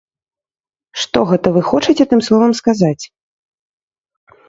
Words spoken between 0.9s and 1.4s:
Што